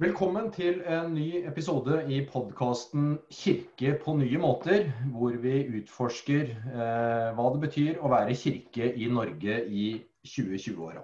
[0.00, 7.26] Velkommen til en ny episode i podkasten 'Kirke på nye måter', hvor vi utforsker eh,
[7.36, 9.90] hva det betyr å være kirke i Norge i
[10.24, 11.02] 2020-åra.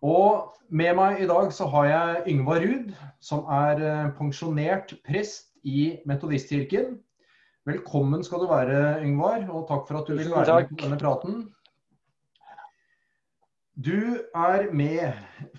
[0.00, 5.52] Og med meg i dag så har jeg Yngvar Ruud, som er eh, pensjonert prest
[5.60, 6.96] i Metodistkirken.
[7.68, 11.02] Velkommen skal du være, Yngvar, og takk for at du vil være med på denne
[11.04, 11.42] praten.
[13.78, 15.12] Du er med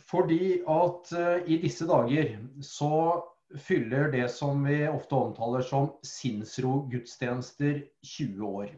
[0.09, 3.21] fordi at uh, i disse dager så
[3.63, 8.73] fyller det som vi ofte omtaler som sinnsro-gudstjenester 20 år.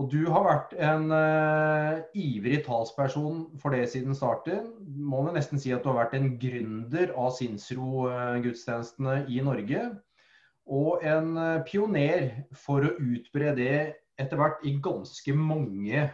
[0.00, 4.70] Og du har vært en uh, ivrig talsperson for det siden starten.
[4.80, 9.82] Må vi nesten si at du har vært en gründer av sinnsro-gudstjenestene i Norge.
[10.64, 13.76] Og en uh, pioner for å utbre det
[14.16, 16.08] etter hvert i ganske mange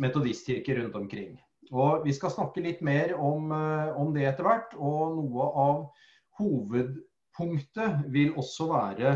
[0.00, 1.34] metodistkirker rundt omkring.
[1.72, 4.74] Og Vi skal snakke litt mer om, eh, om det etter hvert.
[4.76, 5.84] Og noe av
[6.38, 9.14] hovedpunktet vil også være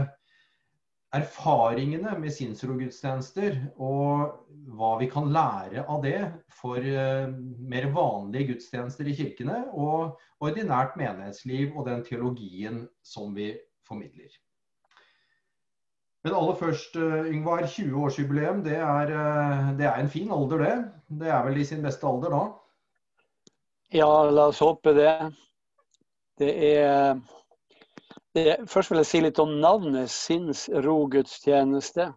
[1.17, 4.35] erfaringene med sinnsrogudstjenester og
[4.77, 6.19] hva vi kan lære av det
[6.53, 7.31] for uh,
[7.73, 13.55] mer vanlige gudstjenester i kirkene og ordinært menighetsliv og den teologien som vi
[13.89, 14.29] formidler.
[16.27, 17.63] Men aller først, eh, Yngvar.
[17.63, 20.85] 20-årsjubileum, det, eh, det, er en fin alder, det.
[21.21, 22.41] Det er vel i sin beste alder da?
[23.95, 25.13] Ja, la oss håpe det.
[26.39, 27.21] Det er,
[28.35, 32.13] det er Først vil jeg si litt om navnet sinnsrogudstjeneste.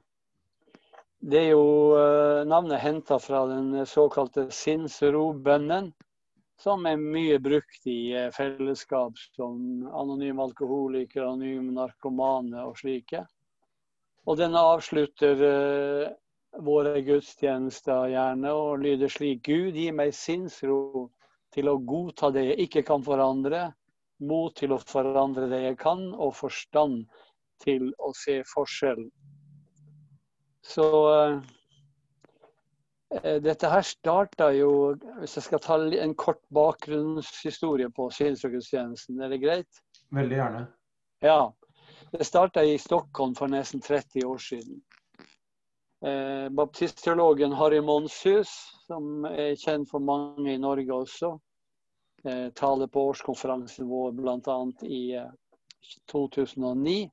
[1.21, 5.91] Det er jo uh, navnet henta fra den såkalte sinnsrobønnen,
[6.57, 13.21] som er mye brukt i fellesskap som anonyme alkoholikere, anonyme narkomane og slike.
[14.29, 16.11] Og den avslutter uh,
[16.61, 21.09] våre gudstjenester gjerne og lyder slik Gud, gi meg sinnsro
[21.55, 23.69] til å godta det jeg ikke kan forandre,
[24.21, 27.07] mot til å forandre det jeg kan, og forstand
[27.63, 29.09] til å se forskjellen.
[30.61, 31.41] Så uh,
[33.41, 39.41] dette her starta jo Hvis jeg skal ta en kort bakgrunnshistorie på sinnsrogudstjenesten, er det
[39.41, 39.81] greit?
[40.13, 40.61] Veldig gjerne.
[41.25, 41.41] Ja.
[42.11, 44.81] Det starta i Stockholm for nesten 30 år siden.
[46.05, 48.49] Eh, baptistteologen Harry Monshus,
[48.87, 51.29] som er kjent for mange i Norge også,
[52.25, 54.57] eh, taler på årskonferansen vår bl.a.
[54.83, 55.29] i eh,
[56.11, 57.09] 2009.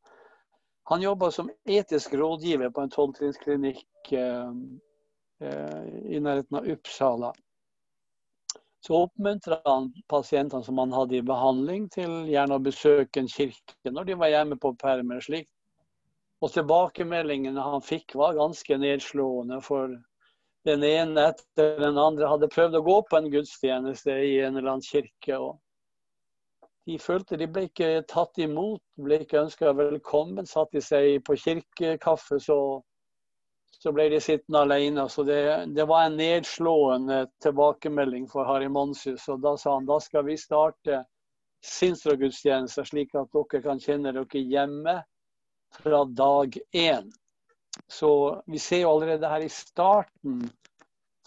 [0.91, 4.51] Han jobba som etisk rådgiver på en tolvtrinnsklinikk eh,
[5.41, 7.33] eh, i nærheten av Uppsala
[8.89, 13.93] så oppmuntret han pasientene som han hadde i behandling, til gjerne å besøke en kirke
[13.93, 15.51] når de var hjemme på perm slik.
[16.41, 19.93] Og tilbakemeldingene han fikk var ganske nedslående, for
[20.65, 24.73] den ene etter den andre hadde prøvd å gå på en gudstjeneste i en eller
[24.73, 25.37] annen kirke.
[25.37, 25.59] og
[26.89, 30.49] de følte de ble ikke tatt imot, ble ikke ønska velkommen.
[30.49, 32.81] Satt de seg på kirkekaffe, så
[33.79, 35.07] så ble de sittende alene.
[35.09, 39.29] Så det, det, var en nedslående tilbakemelding for Harry Monsus.
[39.29, 41.05] Og da sa han da skal vi starte
[41.65, 44.99] sinnsrogudstjenester, slik at dere kan kjenne dere hjemme
[45.79, 47.11] fra dag én.
[47.87, 48.11] Så
[48.47, 50.41] vi ser jo allerede her i starten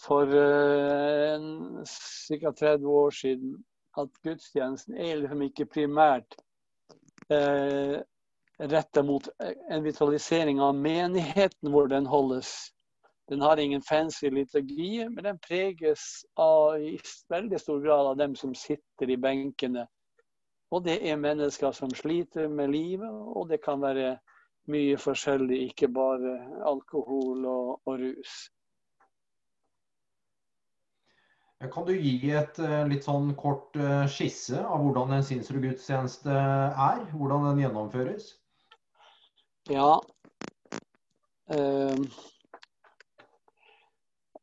[0.02, 2.52] for uh, ca.
[2.52, 3.58] 30 år siden
[4.00, 6.36] at gudstjenesten er liksom ikke primært
[7.32, 8.02] uh,
[8.62, 9.28] retta mot
[9.70, 12.54] en vitalisering av menigheten hvor den holdes.
[13.28, 18.36] Den har ingen fancy liturgi, men den preges av, i veldig stor grad av dem
[18.36, 19.88] som sitter i benkene.
[20.72, 24.18] Og det er mennesker som sliter med livet, og det kan være
[24.72, 28.36] mye forskjellig, ikke bare alkohol og, og rus.
[31.72, 37.04] Kan du gi et eh, litt sånn kort eh, skisse av hvordan en sinnsrogudstjeneste er?
[37.14, 38.32] Hvordan den gjennomføres?
[39.70, 40.00] Ja.
[41.52, 41.98] Uh,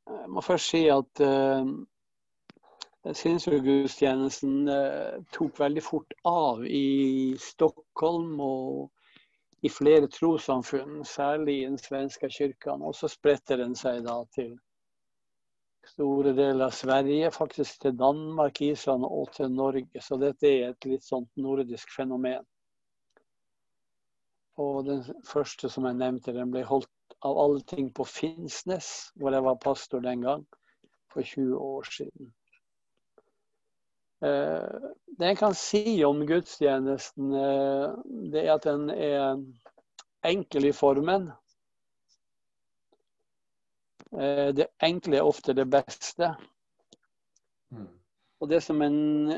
[0.08, 1.66] jeg må først si at uh,
[3.12, 8.90] Sinnsrogudstjenesten uh, tok veldig fort av i Stockholm og
[9.66, 12.82] i flere trossamfunn, særlig i den svenske kirken.
[12.82, 14.54] Og så spredte den seg da til
[15.88, 20.02] store deler av Sverige, faktisk til Danmark, Island og til Norge.
[20.04, 22.46] Så dette er et litt sånt nordisk fenomen.
[24.58, 26.90] Og den første som jeg nevnte, den ble holdt
[27.26, 30.44] av alle ting på Finnsnes, hvor jeg var pastor den gang,
[31.12, 32.32] for 20 år siden.
[34.26, 34.88] Eh,
[35.18, 37.92] det jeg kan si om gudstjenesten, eh,
[38.32, 39.38] det er at den er
[40.26, 41.30] enkel i formen.
[44.12, 46.34] Eh, det enkle er ofte det beste.
[47.70, 47.97] Mm.
[48.40, 49.32] Og det som en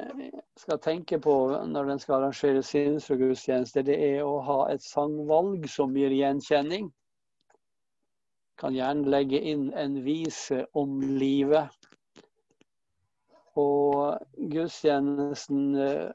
[0.61, 1.35] skal tenke på
[1.67, 6.91] når en skal arrangere sinnsrogudstjeneste, det er å ha et sangvalg som gir gjenkjenning.
[8.61, 11.88] Kan gjerne legge inn en vise om livet.
[13.56, 14.20] Og
[14.52, 16.11] gudstjenesten eh,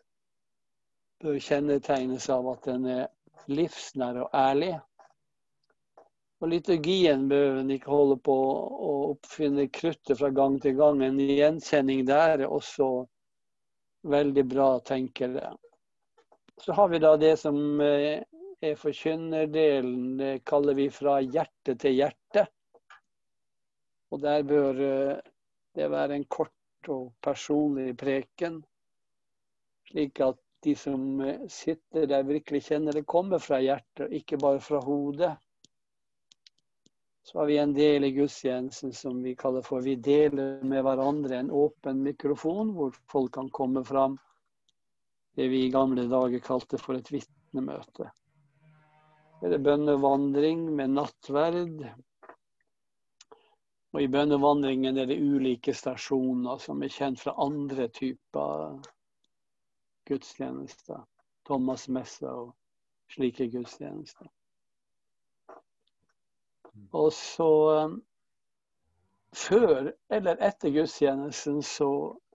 [1.26, 3.08] bør kjennetegnes av at den er
[3.50, 4.76] livsnær og ærlig.
[6.44, 11.04] Og liturgien bør en ikke holde på å oppfinne kruttet fra gang til gang.
[11.06, 12.90] En gjenkjenning der er også
[14.12, 15.54] veldig bra, tenker jeg.
[16.62, 18.24] Så har vi da det som eh,
[18.62, 20.18] er forkynnerdelen.
[20.20, 22.46] Det kaller vi fra hjerte til hjerte.
[24.12, 25.18] Og der bør eh,
[25.76, 28.62] det være en kort og personlig preken.
[29.90, 34.64] Slik at de som eh, sitter der, virkelig kjenner det kommer fra hjertet, ikke bare
[34.64, 35.36] fra hodet.
[37.26, 41.40] Så har vi en del i gudstjenesten som vi kaller for Vi deler med hverandre
[41.40, 44.20] en åpen mikrofon, hvor folk kan komme fram.
[45.34, 48.12] Det vi i gamle dager kalte for et vitnemøte.
[49.42, 51.82] Det er bønnevandring med nattverd.
[53.96, 58.78] Og i bønnevandringen er det ulike stasjoner som er kjent fra andre typer
[60.06, 61.02] gudstjenester.
[61.50, 62.54] Thomas Messe og
[63.18, 64.30] slike gudstjenester.
[66.96, 67.50] Og så
[67.86, 68.04] um,
[69.36, 71.90] Før eller etter gudstjenesten så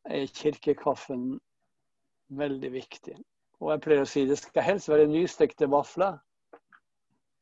[0.04, 1.38] er kirkekaffen
[2.36, 3.14] veldig viktig.
[3.60, 6.18] Og jeg pleier å si det skal helst være nystekte vafler.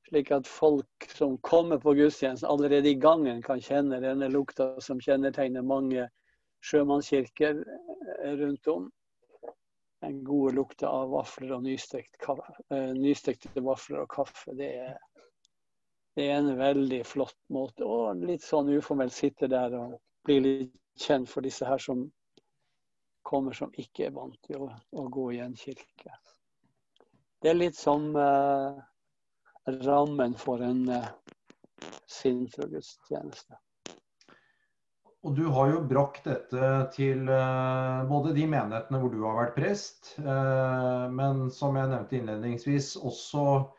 [0.09, 5.03] Slik at folk som kommer på gudstjenesten allerede i gangen kan kjenne denne lukta som
[5.03, 6.07] kjennetegner mange
[6.65, 8.89] sjømannskirker eh, rundt om.
[10.07, 14.55] Den gode lukta av vafler og eh, nystekte vafler og kaffe.
[14.55, 14.97] Det er
[16.19, 17.87] det er en veldig flott måte.
[17.87, 22.09] Og litt sånn uformelt sitte der og bli litt kjent for disse her som
[23.29, 26.17] kommer som ikke er vant til å, å gå i en kirke.
[27.39, 28.75] Det er litt som uh,
[29.87, 31.07] rammen for en uh,
[32.11, 33.61] sinnsrogudstjeneste.
[35.23, 39.59] Og du har jo brakt dette til uh, både de menighetene hvor du har vært
[39.61, 43.78] prest, uh, men som jeg nevnte innledningsvis, også Eh,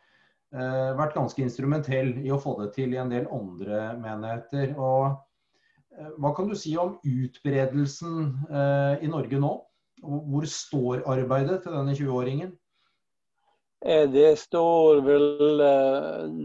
[0.51, 4.73] vært ganske instrumentell i å få det til i en del andre menigheter.
[4.77, 5.11] Og
[5.93, 9.53] eh, hva kan du si om utbredelsen eh, i Norge nå?
[10.01, 12.53] Hvor står arbeidet til denne 20-åringen?
[13.79, 15.61] Det står vel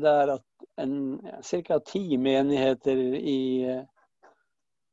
[0.03, 0.55] der at
[1.67, 1.79] ca.
[1.87, 3.41] ti menigheter i,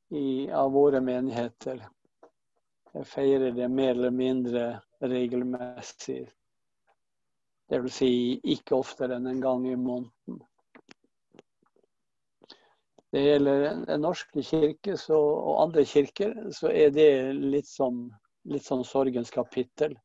[0.10, 1.81] i, av våre menigheter
[3.06, 4.66] feirer det mer eller mindre
[5.00, 6.25] regelmessig
[7.72, 7.98] Dvs.
[8.02, 8.14] Si
[8.54, 10.42] ikke oftere enn en gang i måneden.
[13.12, 18.06] Det gjelder Den norske kirke så, og andre kirker, så er det litt sånn,
[18.48, 19.98] litt sånn sorgens kapittel.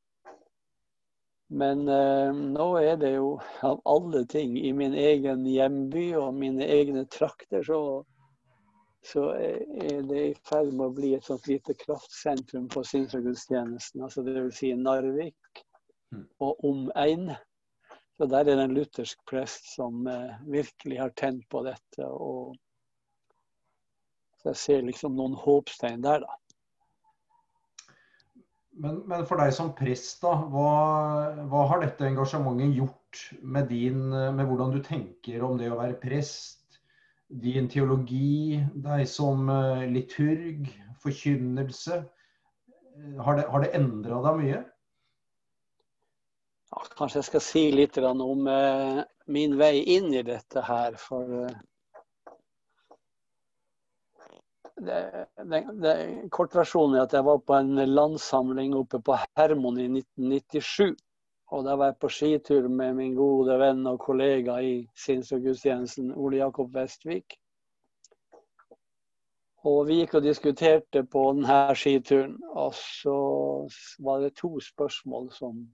[1.49, 6.67] Men eh, nå er det jo av alle ting i min egen hjemby og mine
[6.67, 8.03] egne trakter, så,
[9.07, 14.03] så er det i ferd med å bli et sånt lite kraftsentrum for sinnsgudstjenesten.
[14.03, 15.63] Altså det vil si Narvik
[16.11, 16.27] mm.
[16.43, 17.31] og omegn.
[18.17, 22.07] Så der er det en luthersk prest som eh, virkelig har tent på dette.
[22.07, 22.57] og
[24.41, 26.37] så Jeg ser liksom noen håpstegn der, da.
[28.77, 30.70] Men, men, for deg som prest, da, hva,
[31.49, 35.96] hva, har dette engasjementet gjort med, din, med hvordan du tenker om det å være
[36.01, 36.81] prest?
[37.27, 40.69] Din teologi, deg som eh, liturg,
[41.03, 42.03] forkynnelse.
[43.25, 44.61] Har det, har det endra deg mye?
[46.96, 50.96] Kanskje jeg skal si litt om eh, min vei inn i dette her.
[50.96, 51.58] For eh,
[56.32, 60.96] kortversjonen er at jeg var på en landsamling oppe på Hermon i 1997.
[61.55, 65.44] Og da var jeg på skitur med min gode venn og kollega i sinns- og
[65.44, 67.36] gudstjenesten, Ole Jakob Vestvik.
[69.67, 73.17] Og vi gikk og diskuterte på denne skituren, og så
[74.03, 75.67] var det to spørsmål som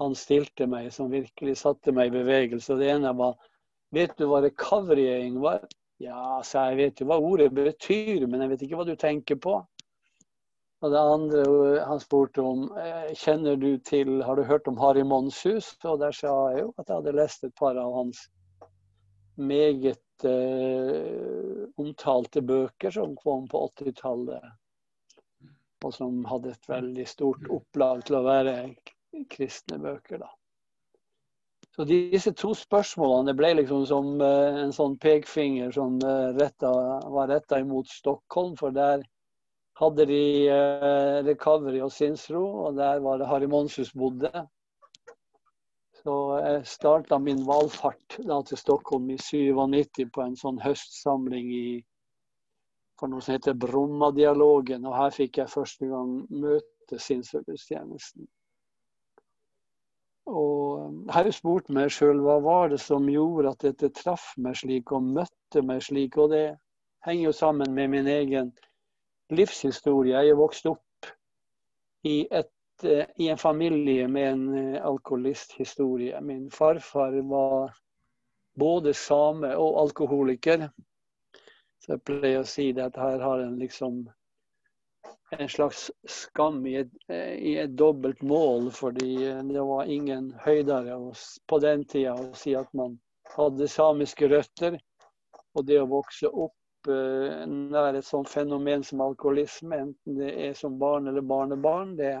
[0.00, 2.78] han stilte meg, som virkelig satte meg i bevegelse.
[2.80, 3.36] Det ene var
[3.94, 5.60] Vet du hva recoverying var?
[6.02, 6.78] Ja, sa jeg.
[6.80, 9.60] vet jo hva ordet betyr, men jeg vet ikke hva du tenker på.
[10.82, 11.44] Og det andre
[11.86, 15.76] han spurte om eh, kjenner du til, Har du hørt om Harry Monshus?
[15.84, 18.26] Og der sa jeg jo at jeg hadde lest et par av hans
[19.38, 24.50] meget eh, omtalte bøker som kom på 80-tallet.
[25.84, 28.58] Og som hadde et veldig stort opplag til å være
[29.30, 30.22] kristne bøker.
[30.24, 30.30] da.
[31.74, 36.70] Så disse to spørsmålene ble liksom som uh, en sånn pekefinger som uh, retta,
[37.10, 38.54] var retta imot Stockholm.
[38.60, 39.02] For der
[39.80, 44.30] hadde de eh, Recovery og Sinnsro, og der var det Harry Monsus bodde.
[46.02, 51.66] Så jeg starta min valfart da til Stockholm i 97 på en sånn høstsamling i,
[53.00, 54.84] for noe som heter Bromma-dialogen.
[54.86, 58.28] Og her fikk jeg første gang møte sinnsgudstjenesten.
[60.26, 64.30] Og jeg har jo spurt meg sjøl hva var det som gjorde at dette traff
[64.40, 66.16] meg slik og møtte meg slik.
[66.16, 66.44] Og det
[67.04, 68.52] henger jo sammen med min egen
[69.34, 70.16] livshistorie.
[70.16, 71.10] Jeg er vokst opp
[72.08, 72.52] i, et,
[72.84, 76.20] eh, i en familie med en eh, alkoholisthistorie.
[76.24, 77.76] Min farfar var
[78.56, 80.68] både same og alkoholiker.
[81.84, 84.06] Så jeg pleier å si det at her har en liksom
[85.38, 86.92] en slags skam i et,
[87.38, 89.16] i et dobbelt mål, fordi
[89.50, 90.98] det var ingen høydere
[91.50, 92.98] på den tida å si at man
[93.34, 94.78] hadde samiske røtter.
[95.54, 100.54] Og det å vokse opp uh, nær et sånt fenomen som alkoholisme, enten det er
[100.58, 102.16] som barn eller barnebarn, det,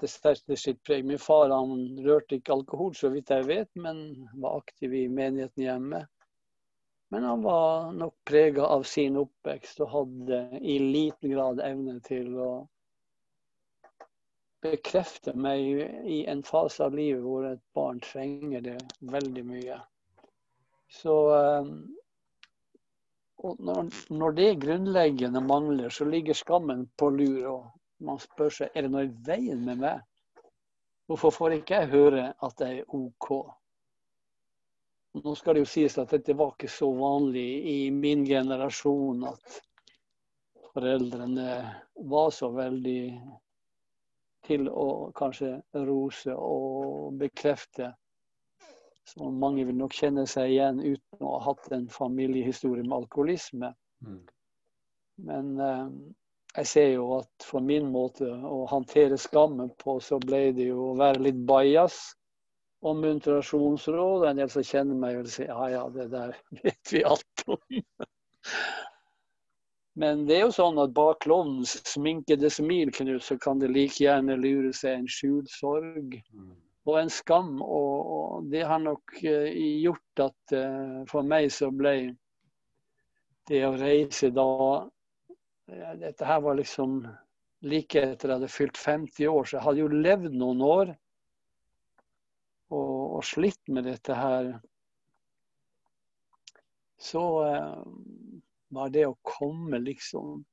[0.00, 1.04] det setter sitt preg.
[1.04, 4.06] Min far han rørte ikke alkohol, så vidt jeg vet, men
[4.40, 6.06] var aktiv i menigheten hjemme.
[7.14, 12.32] Men han var nok prega av sin oppvekst og hadde i liten grad evne til
[12.42, 12.50] å
[14.66, 15.60] bekrefte meg
[16.10, 18.78] i en fase av livet hvor et barn trenger det
[19.12, 19.78] veldig mye.
[20.90, 21.70] Så eh,
[23.68, 27.46] når, når det grunnleggende mangler, så ligger skammen på lur.
[27.52, 30.02] Og man spør seg er det noe i veien med meg.
[31.06, 33.30] Hvorfor får ikke jeg høre at jeg er OK?
[35.16, 39.60] Nå skal det jo sies at dette var ikke så vanlig i min generasjon at
[40.74, 41.52] foreldrene
[42.10, 43.02] var så veldig
[44.46, 45.54] til å kanskje
[45.86, 47.94] rose og bekrefte.
[49.06, 53.72] Så mange vil nok kjenne seg igjen uten å ha hatt en familiehistorie med alkoholisme.
[54.04, 54.22] Mm.
[55.26, 55.88] Men eh,
[56.58, 60.90] jeg ser jo at for min måte å håndtere skammen på, så ble det jo
[60.90, 62.00] å være litt bajas
[62.80, 64.26] om muntrasjonsråd.
[64.28, 67.80] En del som kjenner meg, vil si ja ja, det der vet vi alt om.
[69.96, 73.96] Men det er jo sånn at bak klovnens sminkede smil Knut, så kan det like
[74.02, 76.18] gjerne lure seg en skjult sorg
[76.86, 77.54] og en skam.
[77.64, 79.48] Og, og det har nok uh,
[79.80, 81.96] gjort at uh, for meg så ble
[83.48, 84.50] det å reise da
[84.84, 87.00] uh, Dette her var liksom
[87.64, 90.92] like etter jeg hadde fylt 50 år, så jeg hadde jo levd noen år
[92.72, 94.50] og, og slitt med dette her,
[96.98, 97.80] så eh,
[98.74, 100.44] var det å komme liksom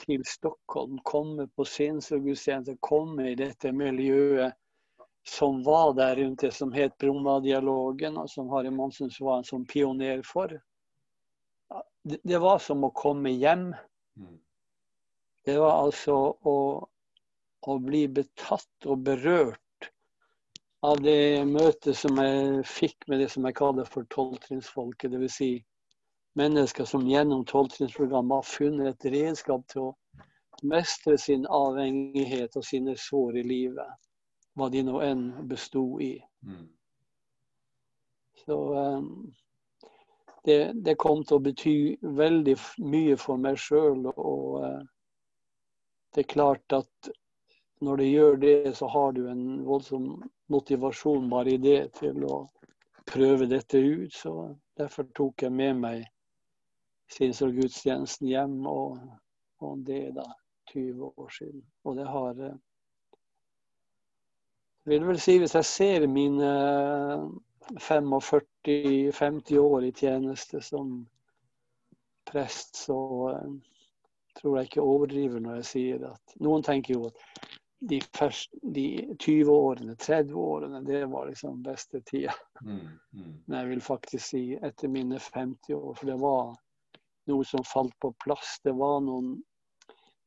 [0.00, 4.56] til Stockholm, komme på sinnsgudstjeneste, komme i dette miljøet
[5.24, 9.64] som var der rundt det som het Bromma-dialogen, og som Harry Monsen var en sånn
[9.64, 10.52] pioner for.
[12.04, 13.70] Det, det, var som å komme hjem.
[14.20, 14.36] Mm.
[15.48, 16.56] Det var altså å,
[17.64, 19.63] å bli betatt og berørt
[20.84, 25.14] av det møtet som jeg fikk med det som jeg kaller for tolvtrinnsfolket.
[25.14, 25.36] Dvs.
[25.38, 25.52] Si
[26.36, 29.94] mennesker som gjennom tolvtrinnsprogrammet har funnet et redskap til å
[30.68, 33.96] mestre sin avhengighet og sine sår i livet.
[34.54, 36.12] Hva de nå enn besto i.
[36.44, 36.68] Mm.
[38.44, 39.08] Så um,
[40.44, 44.04] det, det, kom til å bety veldig mye for meg sjøl.
[44.12, 44.82] Og uh,
[46.12, 47.14] det er klart at
[47.80, 50.10] når det gjør det, så har du en voldsom
[50.52, 52.42] motivasjon bare i det til å
[53.08, 54.12] prøve dette ut.
[54.12, 54.34] Så
[54.78, 56.04] derfor tok jeg med meg
[57.14, 59.00] Sinnsrud-gudstjenesten hjem, og,
[59.62, 60.28] og, det er da
[60.72, 61.64] 20 år siden.
[61.84, 62.56] Og det har eh,
[64.88, 66.50] vil vel si Hvis jeg ser mine
[67.80, 71.06] 45-50 år i tjeneste som
[72.28, 72.96] prest, så
[73.32, 73.52] uh,
[74.40, 77.16] tror jeg ikke overdriver når jeg sier at Noen tenker jo at
[77.78, 82.34] de, første, de 20 årene, 30 årene, det var liksom beste tida.
[82.62, 82.78] Mm,
[83.12, 83.32] mm.
[83.46, 86.54] Men jeg vil faktisk si etter mine 50 år, for det var
[87.30, 88.58] noe som falt på plass.
[88.64, 89.36] Det var noen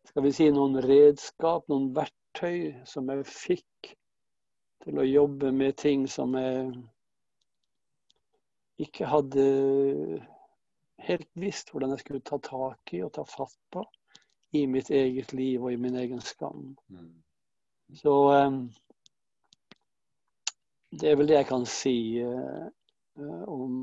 [0.08, 3.92] skal vi si, noen redskap, noen verktøy som jeg fikk
[4.86, 6.72] til å jobbe med ting som jeg
[8.88, 9.44] ikke hadde
[11.08, 13.84] helt visst hvordan jeg skulle ta tak i og ta fatt på
[14.58, 16.76] i mitt eget liv og i min egen skam.
[16.88, 17.12] Mm.
[17.96, 18.60] Så um,
[20.90, 22.68] det er vel det jeg kan si uh,
[23.48, 23.78] om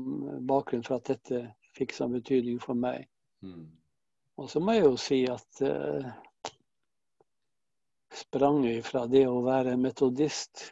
[0.47, 1.41] bakgrunnen for at dette
[1.75, 3.07] fikk sånn betydning for meg.
[3.43, 3.65] Mm.
[4.39, 6.07] Og så må jeg jo si at uh,
[8.15, 10.69] sprang fra det å være metodist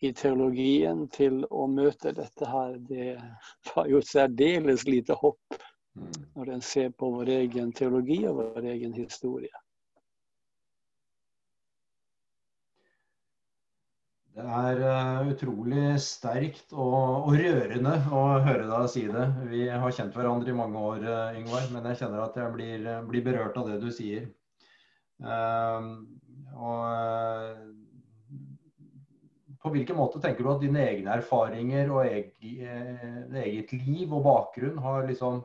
[0.00, 3.16] i teologien til å møte dette her, det
[3.70, 5.58] var jo et særdeles lite hopp
[6.38, 9.50] Når en ser på vår egen teologi og vår egen historie.
[14.38, 19.24] Det er uh, utrolig sterkt og, og, rørende å høre deg si det.
[19.50, 22.86] Vi har kjent hverandre i mange år, uh, Yngvar, men jeg kjenner at jeg blir,
[23.08, 24.28] blir berørt av det du sier.
[25.18, 26.06] Uh,
[26.54, 26.86] og
[29.58, 35.02] på hvilken måte tenker du at dine egne erfaringer og eget liv og bakgrunn har
[35.10, 35.42] liksom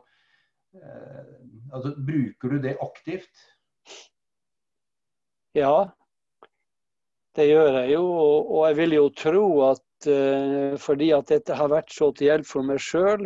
[1.74, 3.42] altså, Bruker du det aktivt?
[5.58, 5.90] Ja,
[7.38, 8.04] det gjør jeg jo,
[8.44, 12.50] og jeg vil jo tro at uh, fordi at dette har vært så til hjelp
[12.50, 13.26] for meg sjøl,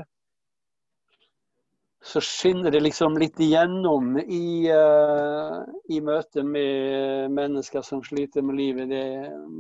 [2.08, 5.60] så skinner det liksom litt igjennom i, uh,
[5.92, 8.88] i møte med mennesker som sliter med livet.
[8.94, 9.04] Det,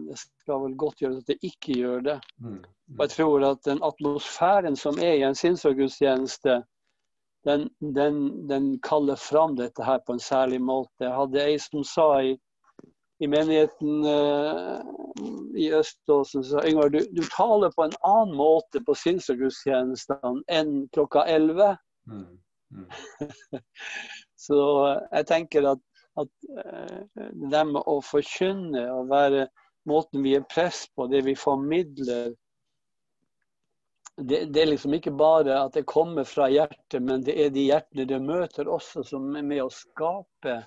[0.08, 2.18] det, skal vel godt gjøres at det ikke gjør det.
[2.39, 2.62] Mm.
[2.62, 2.96] Mm.
[2.96, 6.62] Og jeg tror at den atmosfæren som er i en sinnsorgudstjeneste,
[7.48, 11.04] den, den, den, kaller fram dette her på en særlig måte.
[11.04, 12.38] Jeg hadde ei som sa i
[13.19, 14.81] i menigheten uh,
[15.57, 21.25] i Øståsen sa Yngvar, du, du, taler på en annen måte på sinnsgudstjenestene enn klokka
[21.25, 21.77] 11.
[22.12, 22.25] Mm.
[22.77, 22.89] Mm.
[24.47, 24.59] Så
[25.12, 25.81] jeg tenker at,
[26.21, 26.29] at
[27.17, 29.47] det med å forkynne og være
[29.89, 32.36] måten vi er press på, det vi formidler
[34.17, 37.67] det, det, er liksom ikke bare at det kommer fra hjertet, men det er de
[37.67, 40.63] hjertene det møter også, som er med å skape Eh,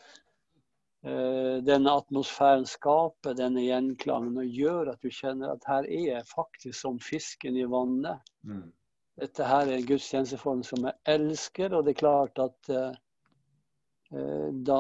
[1.01, 6.77] denne atmosfæren skaper denne gjenklangen og gjør at du kjenner at her er jeg faktisk
[6.77, 8.21] som fisken i vannet.
[8.45, 8.67] Mm.
[9.21, 12.93] Dette her er en gudstjenesteform som jeg elsker, og det er klart at uh,
[14.69, 14.79] da,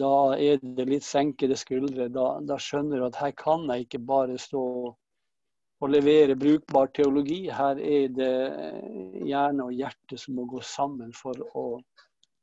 [0.00, 2.08] da, er det litt senkede skuldre.
[2.12, 4.62] Da, da, skjønner du at her kan jeg ikke bare stå
[5.76, 7.42] og levere brukbar teologi.
[7.52, 8.32] Her er det
[9.28, 11.66] hjerne og hjerte som må gå sammen for å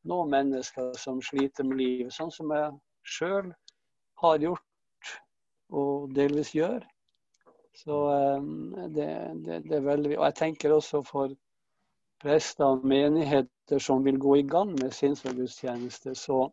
[0.06, 3.52] nå mennesker som sliter med livet, sånn som jeg sjøl
[4.24, 5.14] har gjort
[5.74, 6.84] og delvis gjør.
[7.74, 8.00] Så
[8.38, 9.08] um, det,
[9.46, 11.32] det, det, er veldig Og jeg tenker også for
[12.22, 16.46] prester og menigheter som vil gå i gang med sinnsforgudstjeneste, så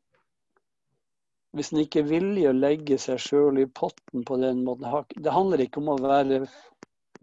[1.55, 4.87] hvis en ikke er villig å legge seg sjøl i potten på den måten
[5.19, 6.45] Det handler ikke om å være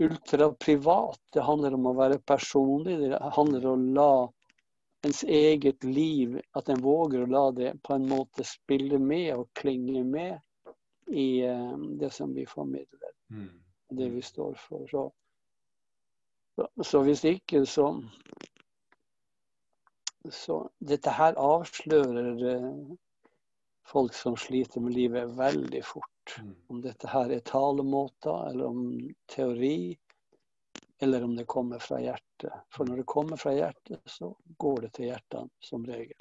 [0.04, 2.98] ultraprivat, det handler om å være personlig.
[3.02, 4.12] Det handler om å la
[5.08, 9.50] ens eget liv, at en våger å la det på en måte spille med og
[9.58, 10.38] klinge med
[11.08, 13.14] i uh, det som vi formidler.
[13.32, 13.50] Mm.
[13.90, 14.88] Det vi står for.
[14.92, 17.92] Så, så, hvis ikke, så
[20.28, 22.96] Så dette her avslører uh,
[23.88, 26.34] folk som sliter med livet, veldig fort.
[26.42, 26.56] Mm.
[26.68, 28.82] Om dette her er talemåter, eller om
[29.32, 29.96] teori,
[31.00, 32.54] eller om det kommer fra hjertet.
[32.74, 36.18] For når det kommer fra hjertet, så går det til hjertene som regel.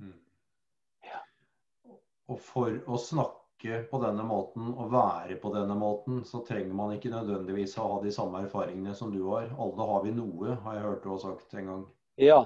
[0.00, 0.18] Mm.
[1.08, 1.22] Ja.
[2.28, 6.92] Og for å snakke på denne måten og være på denne måten, så trenger man
[6.94, 9.48] ikke nødvendigvis å ha de samme erfaringene som du har.
[9.58, 11.82] Alle har vi noe, har jeg hørt du har sagt en gang.
[12.20, 12.42] Ja.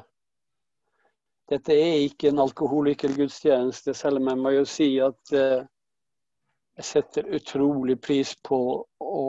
[1.50, 5.66] Dette er ikke en alkoholikergudstjeneste, selv om jeg må jo si at eh,
[6.78, 8.58] jeg setter utrolig pris på
[9.02, 9.24] å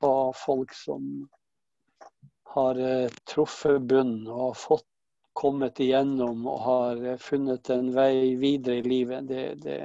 [0.00, 1.28] ha folk som
[2.54, 4.88] har eh, truffet bunn og fått
[5.32, 9.78] kommet igjennom og har eh, funnet en vei videre i livet, det, det,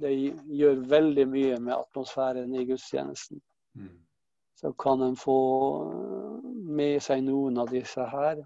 [0.00, 0.12] det
[0.60, 3.42] gjør veldig mye med atmosfæren i gudstjenesten.
[3.76, 3.94] Mm.
[4.56, 5.38] Så kan en få
[6.78, 8.40] med seg noen av disse her,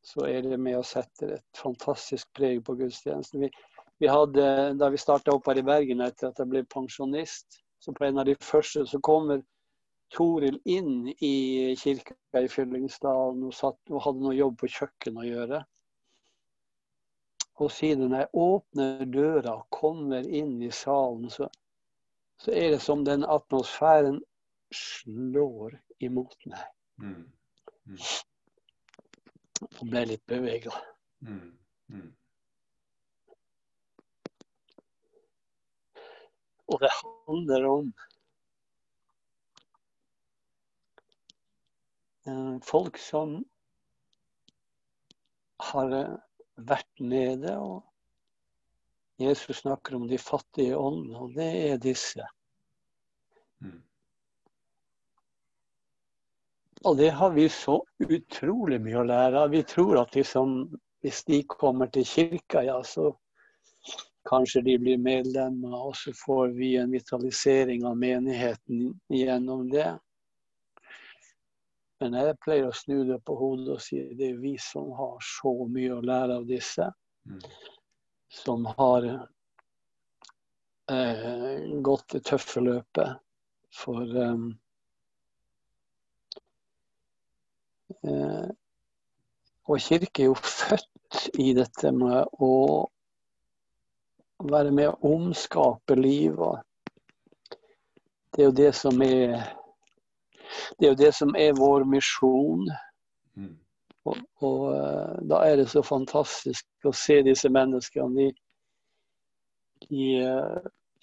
[0.00, 3.44] så er det med å sette et fantastisk preg på gudstjenesten.
[3.44, 3.50] Vi,
[4.00, 4.46] vi hadde,
[4.80, 8.22] da vi starta opp her i Bergen etter at jeg ble pensjonist, så på en
[8.22, 9.44] av de første så kommer
[10.10, 13.54] Toril inn i kirka i Fyllingsdalen og,
[13.90, 15.60] og hadde noe jobb på kjøkkenet å gjøre.
[17.60, 21.46] Og siden jeg åpner døra og kommer inn i salen, så,
[22.40, 24.18] så er det som den atmosfæren
[24.74, 26.64] slår imot meg.
[27.02, 27.26] Mm.
[27.84, 28.00] Mm.
[29.68, 30.72] Og ble litt bevega.
[31.26, 31.52] Mm.
[31.92, 32.08] mm.
[36.70, 37.88] Og det handler om
[42.66, 43.38] folk som
[45.60, 46.16] har eh,
[46.56, 47.56] vært nede.
[47.58, 47.86] og
[49.20, 52.24] Jesus snakker om de fattige åndene, og det er disse.
[53.60, 53.82] Mm.
[56.88, 59.50] Og det har vi så utrolig mye å lære av.
[59.52, 60.62] Vi tror at liksom,
[61.04, 63.10] hvis de kommer til kirka, ja, så
[64.28, 69.90] kanskje de blir medlemmer, og så får vi en vitalisering av menigheten gjennom det.
[72.00, 75.18] Men jeg pleier å snu det på hodet og si det er vi som har
[75.24, 76.86] så mye å lære av disse.
[77.28, 77.42] Mm.
[78.32, 79.08] Som har
[80.94, 83.20] eh, gått det tøffe løpet.
[83.70, 84.48] For um,
[88.02, 88.48] eh,
[89.68, 92.50] Og kirke er jo født i dette med å
[94.40, 96.64] være med å omskape livet.
[98.32, 99.59] Det er jo det som er
[100.78, 102.66] det er jo det som er vår misjon.
[103.38, 103.56] Mm.
[104.08, 108.10] Og, og, eh, da er det så fantastisk å se disse menneskene.
[108.16, 108.30] De,
[109.88, 110.04] de,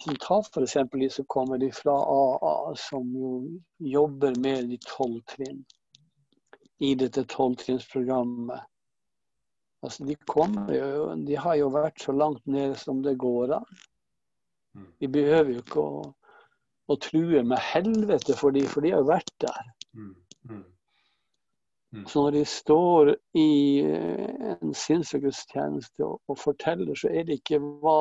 [0.04, 0.76] de tar f.eks.
[0.92, 3.34] de som kommer fra AA, som jo
[3.78, 5.64] jobber med de tolv trinn
[6.78, 8.60] i dette tolvtrinnsprogrammet.
[9.82, 13.66] Altså, de, kommer jo, de har jo vært så langt nede som det går an.
[14.74, 14.86] Mm.
[14.98, 16.00] Vi behøver jo ikke å
[16.88, 19.72] og truer med helvete for dem, for de har vært der.
[19.92, 20.14] Mm,
[20.50, 20.62] mm,
[21.92, 22.06] mm.
[22.08, 23.50] Så når de står i
[23.84, 28.00] eh, en sinnsgudstjeneste og, og forteller, så er det ikke hva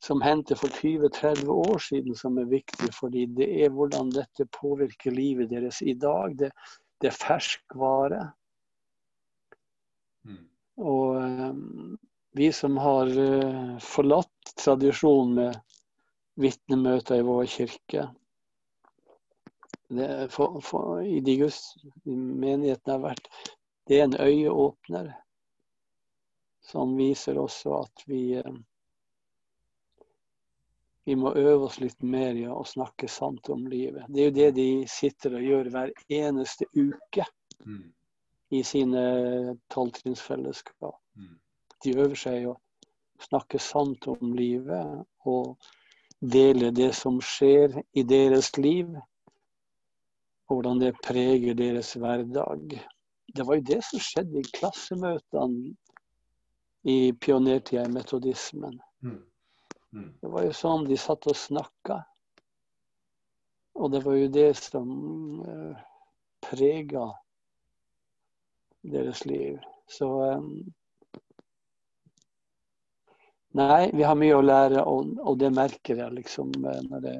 [0.00, 3.34] som hendte for 20-30 år siden som er viktig for dem.
[3.36, 6.38] Det er hvordan dette påvirker livet deres i dag.
[6.38, 6.50] Det,
[7.00, 8.22] det er ferskvare.
[10.24, 10.46] Mm.
[10.80, 11.98] Og um,
[12.36, 15.60] vi som har uh, forlatt tradisjonen med
[16.40, 18.08] vitnemøter i vår kirke.
[20.30, 21.60] For, for, I de Guds
[22.06, 23.24] menighetene har vært
[23.90, 25.08] Det er en øyeåpner
[26.62, 28.52] som viser også at vi eh,
[31.10, 34.04] vi må øve oss litt mer i å snakke sant om livet.
[34.08, 37.24] Det er jo det de sitter og gjør hver eneste uke
[37.64, 37.86] mm.
[38.54, 39.04] i sine
[39.74, 41.00] tolvtrinnsfellesskap.
[41.18, 41.32] Mm.
[41.82, 42.54] De øver seg å
[43.26, 45.70] snakke sant om livet og
[46.20, 48.92] dele det som skjer i deres liv.
[50.50, 52.80] Hvordan det preger deres hverdag.
[53.30, 55.74] Det var jo det som skjedde i klassemøtene
[56.90, 58.80] i pionertida i metodismen.
[59.02, 59.20] Mm.
[59.92, 60.08] Mm.
[60.20, 62.00] Det var jo sånn de satt og snakka.
[63.78, 64.90] Og det var jo det som
[65.46, 65.82] eh,
[66.44, 67.06] prega
[68.82, 69.60] deres liv.
[69.90, 70.72] Så um,
[73.58, 76.52] Nei, vi har mye å lære, og, og det merker jeg liksom.
[76.60, 77.16] Eh, når det...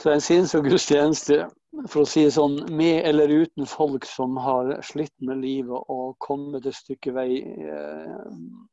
[0.00, 1.44] Så en sinns- og gudstjeneste,
[1.90, 6.16] for å si det sånn, med eller uten folk som har slitt med livet og
[6.24, 8.24] kommet et stykke vei, eh,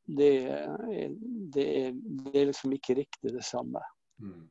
[0.08, 0.32] det,
[1.54, 3.84] det, er, det er liksom ikke riktig det samme.
[4.24, 4.48] Mm.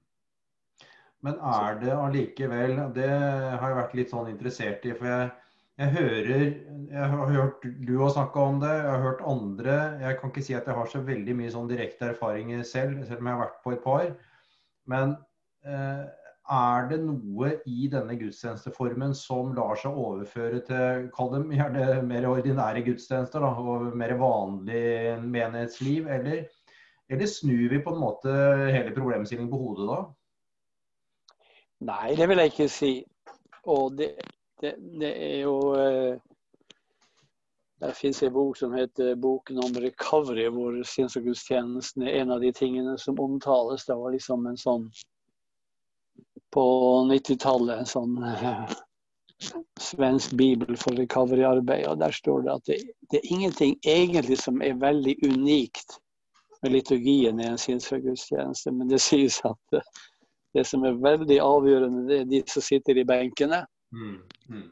[1.20, 4.94] Men er det allikevel Det har jeg vært litt sånn interessert i.
[4.96, 5.26] for jeg
[5.80, 6.30] jeg hører
[6.90, 9.74] Jeg har hørt du har snakka om det, jeg har hørt andre.
[10.02, 13.22] Jeg kan ikke si at jeg har så veldig mye sånn direkte erfaringer selv, selv
[13.22, 14.08] om jeg har vært på et par.
[14.90, 15.14] Men
[15.64, 16.02] eh,
[16.50, 22.26] er det noe i denne gudstjenesteformen som lar seg overføre til kall dem gjerne mer
[22.28, 24.82] ordinære gudstjenester da, og mer vanlig
[25.22, 26.10] menighetsliv?
[26.10, 26.42] Eller,
[27.08, 28.34] eller snur vi på en måte
[28.74, 30.02] hele problemstillingen på hodet da?
[31.88, 32.92] Nei, det vil jeg ikke si.
[33.70, 34.10] Og det,
[34.60, 36.18] det, det er jo eh,
[37.80, 42.30] Det fins en bok som heter 'Boken om recovery', hvor sinns- og gudstjenesten er en
[42.30, 43.86] av de tingene som omtales.
[43.86, 44.90] Det var liksom en sånn
[46.52, 46.64] På
[47.08, 48.76] 90-tallet en sånn eh,
[49.80, 51.86] svensk bibel for recovery-arbeid.
[51.86, 52.78] og Der står det at det,
[53.10, 55.98] det, er ingenting egentlig som er veldig unikt
[56.62, 59.80] med liturgien i en sinnsgudstjeneste, men det sies at det,
[60.54, 63.64] det som er veldig avgjørende, det er de som sitter i benkene.
[63.92, 64.20] Mm.
[64.48, 64.68] Mm.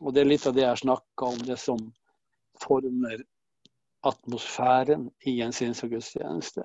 [0.00, 1.80] Og det er litt av det jeg snakka om, det som
[2.62, 3.22] former
[4.02, 6.64] atmosfæren i en sinns- og gudstjeneste.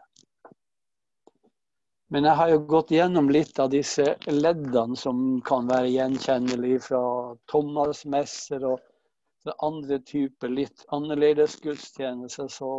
[2.09, 7.01] Men jeg har jo gått gjennom litt av disse leddene som kan være gjenkjennelige fra
[7.51, 8.79] Thomas messer og
[9.63, 12.47] andre typer litt annerledes gudstjenester.
[12.47, 12.69] Så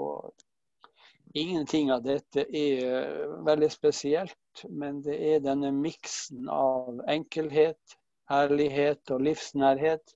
[1.35, 4.65] ingenting av dette er veldig spesielt.
[4.69, 7.98] Men det er denne miksen av enkelhet,
[8.31, 10.15] ærlighet og livsnærhet.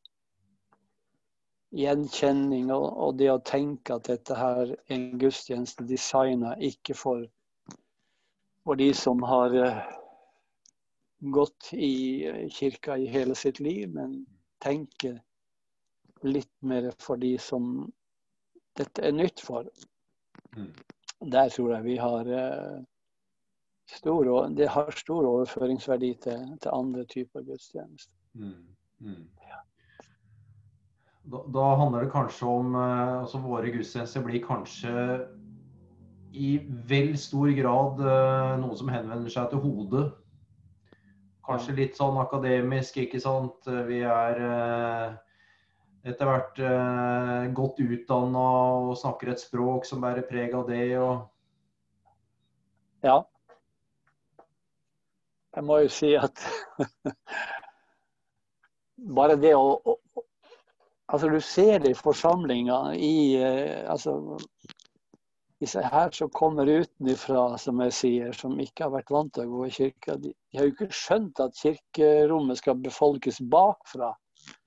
[1.72, 7.24] Gjenkjenning og, og, det å tenke at dette her er en gudstjeneste designa ikke for,
[8.66, 9.80] for de som har uh,
[11.32, 14.20] gått i kirka i hele sitt liv, men
[14.60, 15.16] tenke
[16.22, 17.88] litt mer for de som
[18.76, 19.64] dette er nytt for.
[20.56, 20.72] Mm.
[21.32, 22.84] Der tror jeg vi har uh,
[23.90, 28.14] stor, det har stor overføringsverdi til, til andre typer gudstjenester.
[28.34, 29.22] Mm, mm.
[29.48, 29.60] Ja.
[31.22, 34.92] Da, da, handler det kanskje om eh, altså Våre gudstjenester blir kanskje
[36.32, 36.54] i
[36.88, 40.06] vel stor grad noen noe som henvender seg til hodet.
[41.44, 43.66] Kanskje litt sånn akademisk, ikke sant.
[43.88, 45.18] Vi er eh,
[46.08, 48.46] etter hvert eh, godt utdanna
[48.86, 50.86] og snakker et språk som bærer preg av det.
[50.98, 51.26] Og...
[53.06, 53.20] Ja.
[55.52, 56.40] Jeg må jo si at
[59.18, 59.98] bare det å, å
[61.12, 64.38] Altså, du ser det i forsamlinga i eh, altså,
[65.60, 69.58] disse her som kommer utenfra, som jeg sier, som ikke har vært vant til å
[69.58, 74.14] gå i kirka, de, de har jo ikke skjønt at kirkerommet skal befolkes bakfra.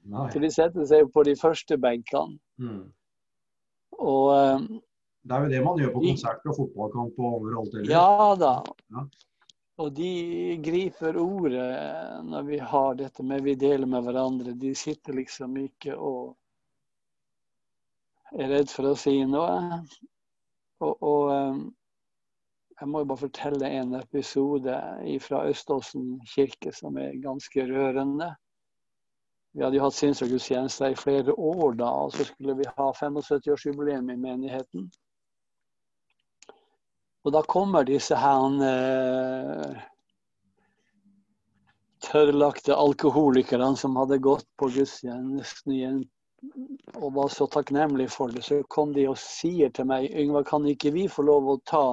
[0.06, 0.28] Nei.
[0.32, 2.38] Så de setter seg på de første benkene.
[2.62, 2.84] Mm.
[4.06, 4.70] Og eh,
[5.26, 7.90] Det er jo det man gjør på konserter og fotballkamp og overalt ellers.
[7.90, 8.54] ja da.
[8.94, 9.08] Ja.
[9.84, 11.68] Og de griper ordet
[12.24, 14.54] når vi har dette med vi deler med hverandre.
[14.56, 16.36] De sitter liksom ikke og
[18.36, 19.82] er redd for å si noe.
[20.84, 21.60] Og, og eh,
[22.80, 24.80] jeg må jo bare fortelle en episode
[25.24, 28.34] fra Øståsen kirke som er ganske rørende.
[29.56, 34.12] Vi hadde jo hatt sinnssynsgudstjenester i flere år da, og så skulle vi ha 75-årsjubileum
[34.12, 34.90] i menigheten.
[37.26, 39.78] Og da kommer disse her eh,
[42.06, 46.04] tørrlagte alkoholikerne som hadde gått på gudstjenesten igjen
[47.02, 48.44] og var så takknemlige for det.
[48.46, 51.86] Så kom de og sier til meg Yngvar, kan ikke vi få lov å ta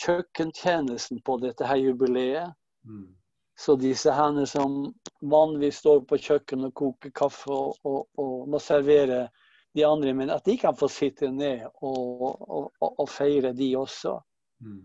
[0.00, 2.56] kjøkkentjenesten på dette her jubileet?
[2.88, 3.12] Mm.
[3.60, 8.58] Så disse herne som vanligvis står på kjøkkenet og koker kaffe og, og, og må
[8.58, 9.26] servere
[9.74, 14.16] de andre, men at de kan få sitte ned og, og feire de også.
[14.64, 14.82] Mm.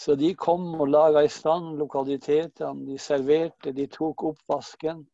[0.00, 5.04] Så de kom og laga i stand lokalitetene, de serverte, de tok oppvasken.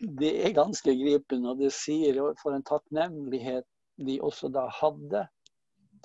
[0.00, 3.66] Det er ganske gripende, og det sier for en takknemlighet
[4.00, 5.26] de også da hadde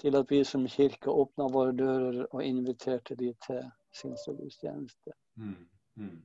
[0.02, 3.62] til at vi som kirke åpna våre dører og inviterte de til
[3.96, 5.14] sinnsgudstjeneste.
[5.36, 5.56] Mm.
[5.96, 6.22] Mm.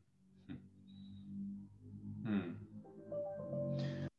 [2.25, 2.57] Mm.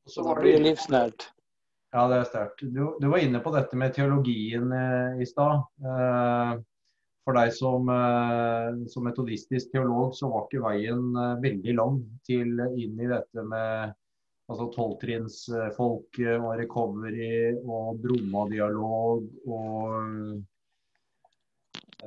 [0.06, 1.32] Og så var det livsnært.
[1.92, 2.62] Ja, det er sterkt.
[2.72, 5.66] Du, du var inne på dette med teologien eh, i stad.
[5.84, 6.54] Eh,
[7.28, 12.64] for deg som, eh, som metodistisk teolog, så var ikke veien eh, veldig lang til
[12.80, 13.92] inn i dette med
[14.52, 19.92] altså tolvtrinnsfolket og recovery og Bromma-dialog og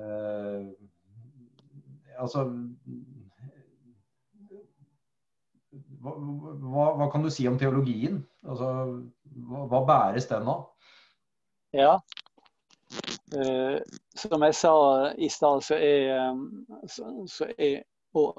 [0.01, 0.73] eh,
[2.15, 2.45] Altså
[6.05, 8.21] hva, hva, hva kan du si om teologien?
[8.47, 8.69] Altså,
[9.35, 10.67] hva, hva bæres den av?
[11.75, 11.95] Ja.
[13.35, 13.81] Uh,
[14.15, 14.75] som jeg sa
[15.19, 16.85] i stad, så er, eh,
[17.27, 17.83] så, er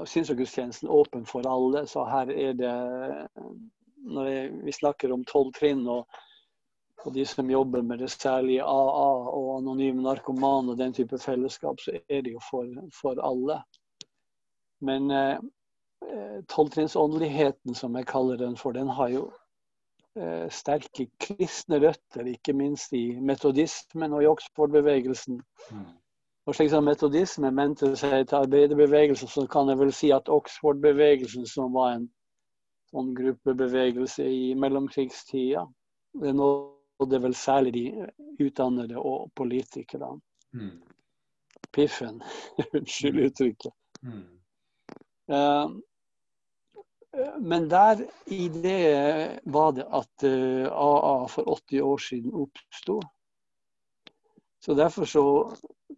[0.08, 1.84] sinnsgudstjenesten åpen for alle.
[1.88, 2.76] Så her er det
[4.06, 6.06] Når jeg, vi snakker om tolv trinn og,
[7.06, 11.82] og de som jobber med det særlige AA og anonyme narkomane og den type fellesskap,
[11.82, 13.58] så er det jo for, for alle.
[14.86, 15.40] Men eh,
[16.54, 19.45] tolvtrinnsåndeligheten, som jeg kaller den for, den har jo eh,
[20.52, 25.42] sterke kristne røtter, ikke minst i metodismen og i Oxford-bevegelsen.
[25.72, 25.86] Mm.
[26.46, 31.48] Og slik som metodisme mente seg til arbeiderbevegelsen, så kan jeg vel si at Oxford-bevegelsen,
[31.50, 32.06] som var en
[32.94, 35.66] sånn gruppebevegelse i mellomkrigstida,
[36.22, 40.22] det nådde vel særlig de utdannede og politikerne.
[40.54, 40.78] Mm.
[41.74, 42.22] Piffen,
[42.78, 43.74] unnskyld uttrykket.
[44.06, 44.24] Mm.
[45.34, 45.76] Eh,
[47.40, 53.00] Men der i det var det at eh, AA for 80 år siden oppsto.
[54.60, 55.26] Så derfor så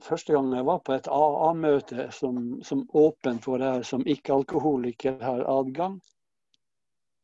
[0.04, 5.46] Første gang jeg var på et AA-møte som, som åpent for her, som ikke-alkoholiker har
[5.50, 5.96] adgang.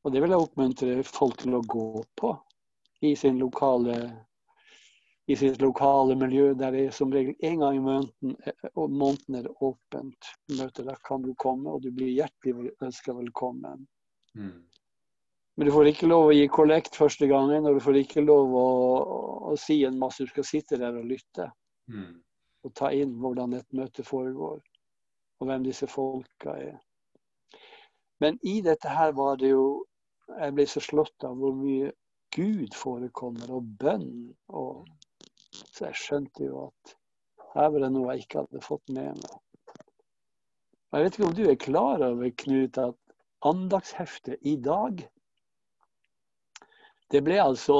[0.03, 2.33] Og det vil jeg oppmuntre folk til å gå på
[3.05, 3.97] i sin lokale
[5.27, 8.35] i sitt lokale miljø, der det er som regel én gang i måneden,
[8.75, 10.83] og måneden er det åpent møte.
[10.83, 13.87] Der kan du komme, og du blir hjertelig ønska velkommen.
[14.35, 14.63] Mm.
[15.55, 18.55] Men du får ikke lov å gi kollekt første gangen, og du får ikke lov
[18.57, 18.69] å,
[19.53, 20.25] å si en masse.
[20.25, 21.51] Du skal sitte der og lytte
[21.91, 22.23] Mm.
[22.63, 24.61] og ta inn hvordan et møte foregår,
[25.39, 26.77] og hvem disse folka er.
[28.23, 29.85] Men i dette her var det jo
[30.39, 31.89] Jeg ble så slått av hvor mye
[32.31, 34.31] Gud forekommer, og bønn.
[34.55, 34.85] Og,
[35.53, 36.93] så jeg skjønte jo at
[37.53, 39.39] her var det noe jeg ikke hadde fått med meg.
[40.93, 42.97] Og Jeg vet ikke om du er klar over, Knut, at
[43.43, 45.01] andagsheftet i dag
[47.11, 47.77] Det ble altså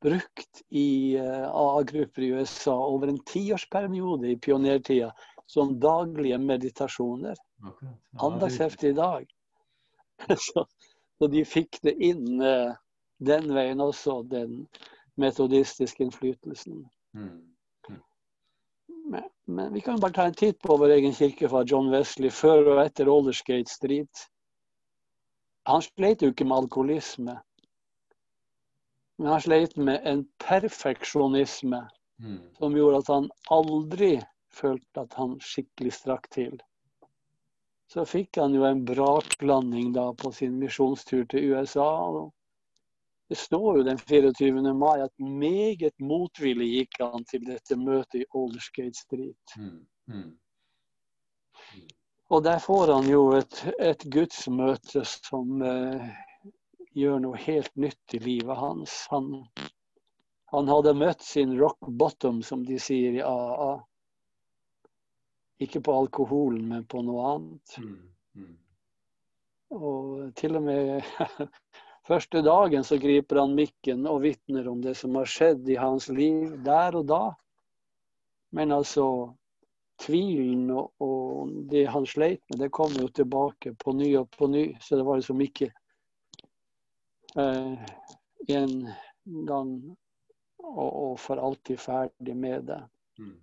[0.00, 5.10] brukt i eh, AA-grupper i USA over en tiårsperiode i pionertida
[5.50, 7.36] som daglige meditasjoner.
[8.24, 9.26] Andagsheftet i dag.
[10.46, 10.64] så,
[11.18, 12.72] så de fikk det inn eh,
[13.20, 14.64] den veien også, den
[15.20, 16.84] metodistiske innflytelsen.
[17.16, 17.38] Mm.
[19.10, 22.30] Men, men, vi kan bare ta en titt på vår egen kirke fra John Wesley
[22.30, 24.26] før og etter Aldersgate Street.
[25.66, 27.34] Han sleit jo ikke med alkoholisme.
[29.18, 31.82] Men han sleit med en perfeksjonisme
[32.22, 32.38] mm.
[32.58, 34.12] som gjorde at han aldri
[34.54, 36.54] følte at han skikkelig strakk til.
[37.90, 41.90] Så fikk han jo en braklanding da på sin misjonstur til USA.
[42.06, 42.30] og
[43.30, 44.74] det står jo den 24.
[44.74, 49.52] mai at meget motvillig gikk han til dette møtet i Aldersgate Street.
[49.54, 49.84] Mm.
[50.10, 50.32] Mm.
[52.34, 56.08] Og der får han jo et, et gudsmøte som uh,
[56.98, 58.96] gjør noe helt nytt i livet hans.
[59.14, 59.28] Han,
[60.50, 63.70] han hadde møtt sin rock bottom, som de sier i AA.
[65.62, 67.78] Ikke på alkoholen, men på noe annet.
[67.78, 67.94] Mm.
[68.42, 68.58] mm.
[69.78, 70.98] Og til og med
[72.10, 76.08] Første dagen så griper han mikken og vitner om det som har skjedd i hans
[76.10, 77.20] liv der og da.
[78.50, 79.04] Men altså
[80.02, 84.48] tvilen og, og det han sleit med, det kom jo tilbake på ny og på
[84.50, 84.64] ny.
[84.82, 85.68] Så det var liksom ikke
[87.38, 87.86] eh,
[88.56, 88.74] en
[89.46, 89.70] gang
[90.58, 92.80] og, og, for alltid ferdig med det.
[93.22, 93.38] Mm.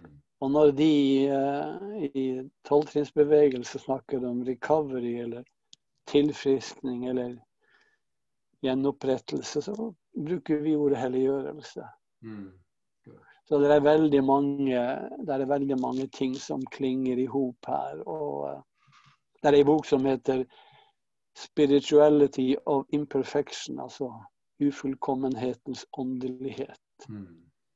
[0.00, 0.18] Mm.
[0.42, 0.90] Og når de
[1.30, 2.26] eh, i
[2.66, 5.46] tolvtrinnsbevegelse snakker om recovery eller
[6.10, 7.38] tilfriskning eller
[8.62, 11.86] gjenopprettelse, så bruker vi ordet helliggjørelse.
[12.22, 12.50] Mm.
[13.48, 14.82] Så det er, veldig mange,
[15.26, 17.98] det er veldig mange ting som klinger i hop her.
[18.06, 18.60] Og uh,
[19.42, 20.44] det er ei bok som heter
[21.36, 24.12] 'Spirituality of Imperfection', altså
[24.60, 27.08] ufullkommenhetens åndelighet.
[27.08, 27.26] Mm.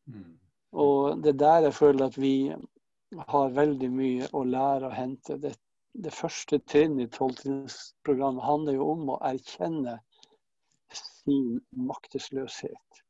[0.06, 0.38] Mm.
[0.72, 2.54] Og det er der jeg føler at vi
[3.28, 5.38] har veldig mye å lære og hente.
[5.42, 5.54] Det,
[6.04, 9.98] det første trinnet i tolvtrinnsprogrammet handler jo om å erkjenne
[11.26, 13.02] sin maktesløshet.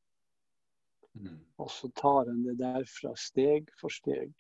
[1.17, 1.41] Mm.
[1.61, 4.33] Og så tar en det derfra steg for steg.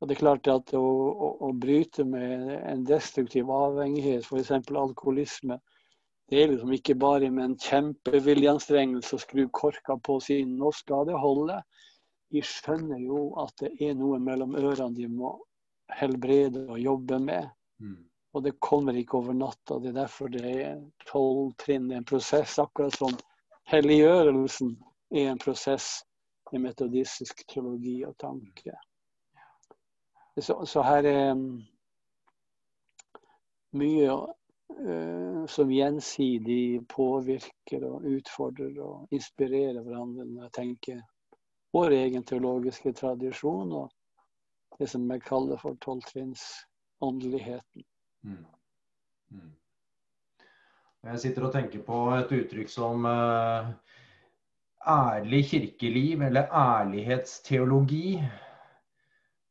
[0.00, 4.50] Og det er klart at å, å, å bryte med en destruktiv avhengighet, f.eks.
[4.56, 5.60] alkoholisme,
[6.30, 10.70] det er liksom ikke bare med en kjempeviljeanstrengelse å skru korka på og si nå
[10.74, 11.58] skal det holde.
[12.32, 15.34] De skjønner jo at det er noe mellom ørene de må
[15.92, 17.50] helbrede og jobbe med.
[17.84, 17.98] Mm.
[18.32, 19.78] Og det kommer ikke over natta.
[19.78, 22.56] Det er derfor det er tolv trinn en prosess.
[22.62, 23.16] Akkurat som
[23.68, 24.72] helliggjørelsen
[25.12, 26.00] er en prosess
[26.52, 28.72] i metodistisk teologi og tanke.
[30.40, 31.60] Så, så her er mm,
[33.76, 41.02] mye uh, som gjensidig påvirker og utfordrer og inspirerer hverandre når jeg tenker
[41.72, 43.92] vår egen teologiske tradisjon og
[44.78, 47.84] det som jeg kaller for tolvtrinnsåndeligheten.
[48.22, 48.44] Mm.
[49.32, 49.50] Mm.
[51.08, 53.72] Jeg sitter og tenker på et uttrykk som uh,
[54.86, 58.20] ærlig kirkeliv, eller ærlighetsteologi.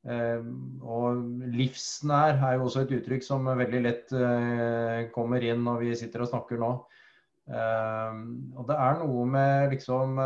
[0.08, 0.48] Uh,
[0.82, 1.20] og
[1.54, 6.24] livsnær er jo også et uttrykk som veldig lett uh, kommer inn når vi sitter
[6.24, 6.72] og snakker nå.
[7.52, 10.20] og det er noe med liksom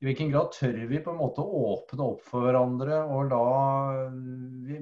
[0.00, 3.42] i hvilken grad tør vi på en måte å åpne opp for hverandre og la
[4.66, 4.80] vi,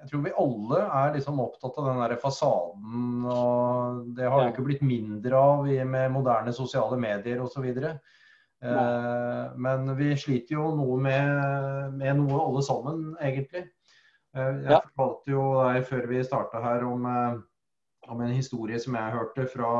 [0.00, 3.24] jeg tror vi alle er liksom opptatt av den der fasaden.
[3.24, 7.66] og Det har jo ikke blitt mindre av med moderne sosiale medier osv.
[8.64, 13.66] Eh, men vi sliter jo noe med, med, noe alle sammen, egentlig.
[14.36, 14.80] Eh, jeg ja.
[14.88, 17.38] fortalte jo deg før vi starta her om, eh,
[18.10, 19.72] om, en historie som jeg hørte fra,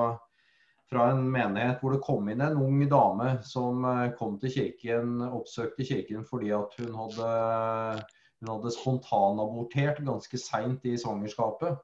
[0.91, 5.19] fra en menighet hvor det kom inn en ung dame som eh, kom til kirken,
[5.29, 7.33] oppsøkte kirken fordi at hun hadde
[8.41, 11.79] hun hadde spontanabortert ganske seint i svangerskapet.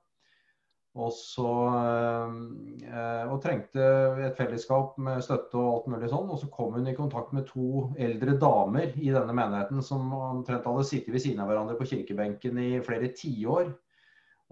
[0.93, 3.85] Og, så, eh, og trengte
[4.27, 6.29] et fellesskap med støtte og alt mulig sånn.
[6.29, 10.69] Og så kom hun i kontakt med to eldre damer i denne menigheten som omtrent
[10.69, 13.73] hadde sittet ved siden av hverandre på kirkebenken i flere tiår.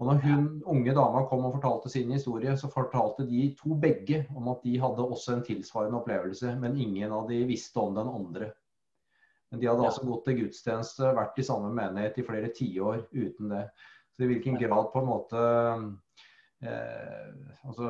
[0.01, 4.23] Og når hun unge dama kom og fortalte sin historie, så fortalte de to begge
[4.33, 8.09] om at de hadde også en tilsvarende opplevelse, men ingen av de visste om den
[8.09, 8.49] andre.
[9.51, 13.51] Men de hadde altså gått til gudstjeneste, vært i samme menighet i flere tiår uten
[13.51, 13.65] det.
[14.15, 15.41] Så i hvilken grad på en måte
[16.63, 17.33] eh,
[17.67, 17.89] altså,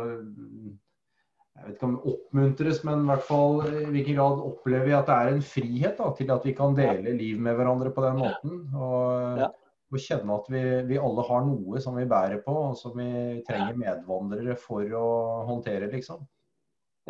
[1.62, 4.94] jeg vet ikke om det oppmuntres, men i hvert fall i hvilken grad opplever vi
[4.98, 8.06] at det er en frihet da, til at vi kan dele liv med hverandre på
[8.08, 8.64] den måten.
[8.74, 9.44] Og,
[9.92, 13.44] og kjenne at vi, vi, alle har noe som vi bærer på, og som vi
[13.46, 15.06] trenger medvandrere for å
[15.52, 16.24] håndtere, liksom.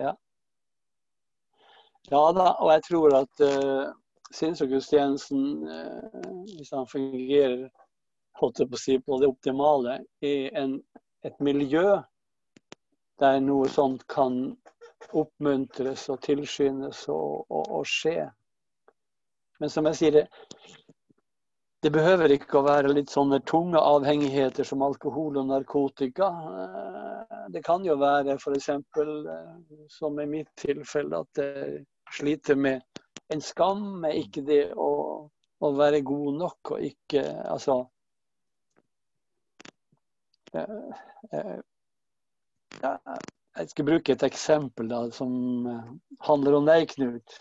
[0.02, 0.16] Ja.
[2.10, 3.93] Ja da, og jeg tror at uh,
[4.36, 7.70] sinnsgudstjenesten, eh, hvis han fungerer
[8.40, 10.78] holdt jeg på, å si, på det optimale, i en,
[11.28, 12.00] et miljø
[13.22, 14.44] der noe sånt kan
[15.18, 18.30] oppmuntres og tilskyndes og, og, og skje.
[19.62, 20.26] Men som jeg sier, det,
[21.82, 26.30] det behøver ikke å være litt sånne tunge avhengigheter som alkohol og narkotika.
[26.64, 28.70] Eh, det kan jo være f.eks.
[28.70, 29.40] Eh,
[29.90, 32.86] som i mitt tilfelle at jeg sliter med
[33.32, 34.92] en skam med ikke det å,
[35.62, 37.78] å være god nok og ikke Altså
[40.56, 41.60] eh,
[42.92, 45.32] jeg skal bruke et eksempel da, som
[46.24, 47.36] handler om deg, Knut.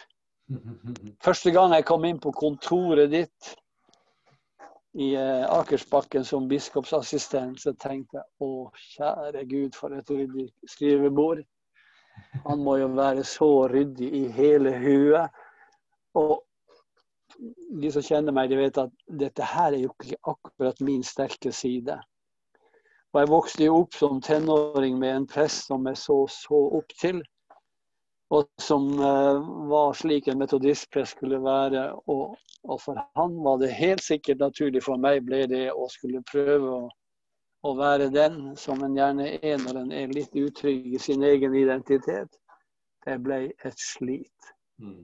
[1.27, 3.53] Første gang jeg kom inn på kontoret ditt
[4.99, 11.45] i eh, Akersbakken som biskopsassistent, så tenkte jeg å, kjære Gud, for et ryddig skrivebord.
[12.47, 15.31] Han må jo være så ryddig i hele huet.
[16.19, 16.41] Og
[17.83, 21.53] de som kjenner meg, de vet at dette her er jo ikke akkurat min sterke
[21.55, 21.99] side.
[23.11, 26.93] Og jeg vokste jo opp som tenåring med en prest som jeg så så opp
[27.01, 27.23] til
[28.31, 31.83] og som uh, var slik en metodistprest skulle være.
[32.07, 36.23] Og, og, for han var det helt sikkert naturlig, for meg ble det å skulle
[36.31, 36.85] prøve å,
[37.67, 41.57] å være den som en gjerne er når en er litt utrygg i sin egen
[41.59, 42.39] identitet.
[43.03, 44.53] Det ble et slit.
[44.79, 45.03] Mm.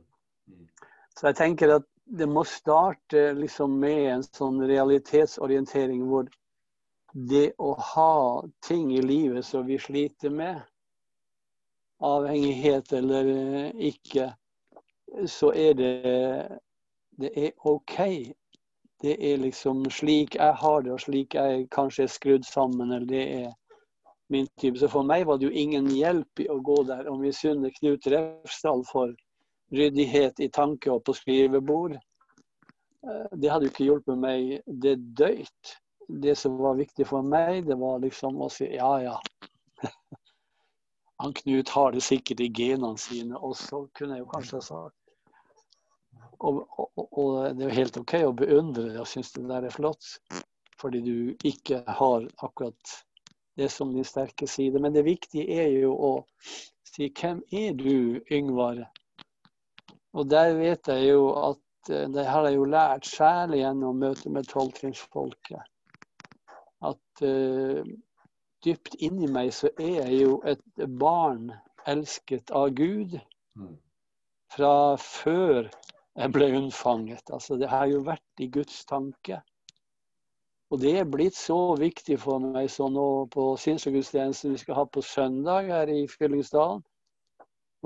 [1.16, 6.28] Så jeg tenker at det må starte liksom med en sånn realitetsorientering hvor
[7.16, 10.60] det å ha ting i livet som vi sliter med,
[12.04, 14.28] avhengighet eller eh, ikke,
[15.32, 15.92] så er det
[17.16, 17.96] det er OK.
[19.00, 22.92] Det er liksom slik jeg har det, og slik jeg kanskje er skrudd sammen.
[22.92, 23.52] eller det er
[24.28, 24.78] min type.
[24.78, 28.06] Så for meg var det jo ingen hjelp i å gå der og misunne Knut
[28.12, 29.14] Refsdal for
[29.72, 31.96] ryddighet i tanke og på skrivebord.
[31.96, 35.76] Eh, det hadde jo ikke hjulpet meg det døyt.
[36.06, 39.16] Det som var viktig for meg, det var liksom å si ja, ja.
[41.22, 44.66] han Knut har det sikkert i genene sine Og så kunne jeg jo kanskje ha
[44.68, 44.96] sagt.
[46.38, 49.64] Og, og, og, det er jo helt OK å beundre det og synes det der
[49.64, 50.04] er flott,
[50.76, 52.96] fordi du ikke har akkurat
[53.56, 54.80] det som din sterke side.
[54.84, 56.12] Men det viktige er jo å
[56.84, 58.84] si hvem er du, Yngvar?
[60.16, 64.32] Og der vet jeg jo at eh, det har jeg jo lært, særlig gjennom møtet
[64.32, 65.60] med tolvtrinnsfolket,
[66.86, 67.80] at uh,
[68.64, 71.50] dypt inni meg så er jeg jo et barn
[71.88, 73.16] elsket av Gud
[73.56, 73.74] mm.
[74.52, 75.68] fra før
[76.16, 77.32] jeg ble unnfanget.
[77.32, 79.40] Altså, det har jo vært i Guds tanke.
[80.72, 84.86] Og det er blitt så viktig for meg så nå på sinnsgudstjenesten vi skal ha
[84.90, 86.82] på søndag her i Fyllingsdalen,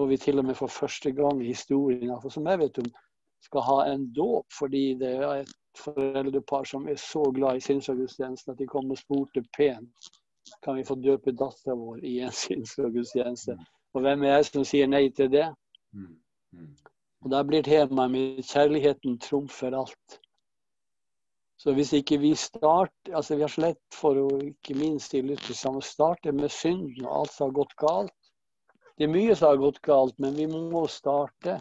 [0.00, 2.86] hvor vi til og med for første gang i historien, for som jeg vet om,
[3.44, 8.52] skal ha en dåp fordi det er et foreldrepar som er så glad i sinnsgudstjenesten
[8.52, 10.08] at de kom og spurte pent
[10.64, 13.58] kan vi få døpe dattera vår i en sinnsgudstjeneste.
[13.58, 13.68] Mm.
[13.94, 15.46] Og hvem er jeg som sier nei til det?
[15.92, 16.16] Mm.
[16.56, 16.72] Mm.
[17.20, 20.20] Og Da blir temaet mitt kjærligheten trumfer alt.
[21.60, 25.20] Så hvis ikke vi starter altså Vi har så lett for å ikke minst i
[25.20, 28.16] Luthersamfunnet starte med synden og alt som har gått galt.
[29.00, 31.54] Det er mye som har gått galt, men vi må starte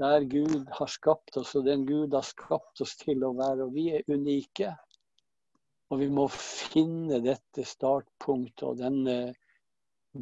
[0.00, 3.66] der Gud har skapt oss, og den Gud har skapt oss til å være.
[3.66, 4.70] Og vi er unike.
[5.92, 9.18] Og vi må finne dette startpunktet og denne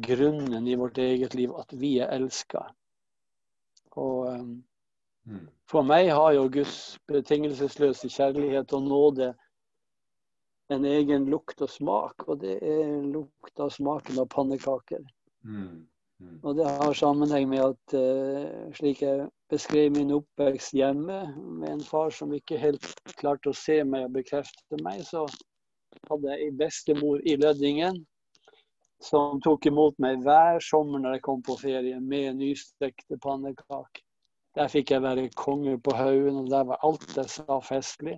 [0.03, 2.65] grunnen i vårt eget liv, at vi er elska.
[3.95, 4.53] Og um,
[5.31, 5.43] mm.
[5.71, 9.33] for meg har jo Guds betingelsesløse kjærlighet og nåde
[10.75, 15.07] en egen lukt og smak, og det er lukt av smaken av pannekaker.
[15.47, 15.87] Mm.
[16.19, 16.39] Mm.
[16.43, 21.19] Og det har sammenheng med at uh, slik jeg beskrev min oppvekst hjemme,
[21.59, 22.87] med en far som ikke helt
[23.19, 25.27] klarte å se meg og bekrefte meg, så
[26.09, 28.01] hadde jeg ei bestemor i Lødingen
[29.03, 34.03] som tok imot meg hver sommer når jeg kom på ferie med nystekte pannekaker.
[34.57, 38.17] Der fikk jeg være konge på haugen, og der var alt jeg sa festlig.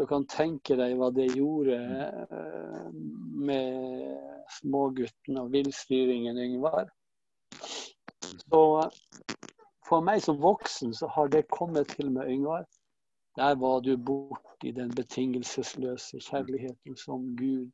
[0.00, 2.86] Du kan tenke deg hva det gjorde eh,
[3.36, 6.88] med smågutten og villstyringen Yngvar.
[7.62, 8.62] Så
[9.88, 12.66] for meg som voksen så har det kommet til med Yngvar.
[13.36, 17.70] Der var du borti den betingelsesløse kjærligheten som Gud.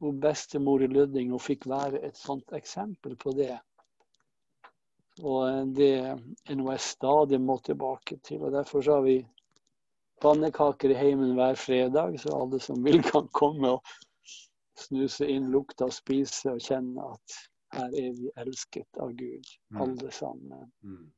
[0.00, 3.58] Og bestemor i Løding og fikk være et sånt eksempel på det.
[5.20, 8.40] Og det er noe jeg stadig må tilbake til.
[8.46, 9.18] og Derfor har vi
[10.24, 13.94] pannekaker i heimen hver fredag, så alle som vil, kan komme og
[14.80, 17.36] snuse inn lukta og spise og kjenne at
[17.76, 19.80] her er vi elsket av Gud, mm.
[19.84, 20.68] alle sammen.
[20.82, 21.08] Mm.